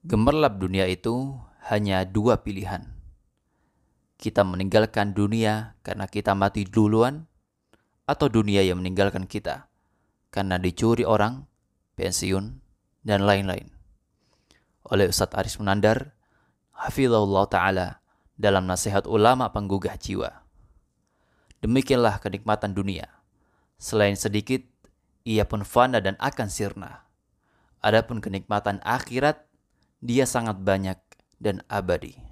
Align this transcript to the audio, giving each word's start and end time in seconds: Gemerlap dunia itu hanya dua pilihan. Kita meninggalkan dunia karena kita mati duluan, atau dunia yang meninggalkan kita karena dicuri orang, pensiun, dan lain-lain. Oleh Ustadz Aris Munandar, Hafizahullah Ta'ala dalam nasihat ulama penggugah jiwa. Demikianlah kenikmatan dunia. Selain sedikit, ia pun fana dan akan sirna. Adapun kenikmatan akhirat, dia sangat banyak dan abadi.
Gemerlap 0.00 0.56
dunia 0.56 0.88
itu 0.88 1.36
hanya 1.68 2.08
dua 2.08 2.40
pilihan. 2.40 2.88
Kita 4.16 4.48
meninggalkan 4.48 5.12
dunia 5.12 5.76
karena 5.84 6.08
kita 6.08 6.32
mati 6.32 6.64
duluan, 6.64 7.28
atau 8.08 8.32
dunia 8.32 8.64
yang 8.64 8.80
meninggalkan 8.80 9.28
kita 9.28 9.68
karena 10.32 10.56
dicuri 10.56 11.04
orang, 11.04 11.44
pensiun, 12.00 12.64
dan 13.04 13.28
lain-lain. 13.28 13.68
Oleh 14.88 15.10
Ustadz 15.12 15.36
Aris 15.36 15.60
Munandar, 15.60 16.16
Hafizahullah 16.72 17.44
Ta'ala 17.50 17.88
dalam 18.40 18.64
nasihat 18.64 19.04
ulama 19.04 19.52
penggugah 19.52 20.00
jiwa. 20.00 20.48
Demikianlah 21.60 22.24
kenikmatan 22.24 22.72
dunia. 22.72 23.04
Selain 23.76 24.16
sedikit, 24.16 24.64
ia 25.28 25.44
pun 25.44 25.60
fana 25.60 26.00
dan 26.00 26.16
akan 26.16 26.48
sirna. 26.48 27.04
Adapun 27.84 28.24
kenikmatan 28.24 28.80
akhirat, 28.80 29.49
dia 30.00 30.24
sangat 30.24 30.60
banyak 30.60 30.96
dan 31.40 31.60
abadi. 31.68 32.29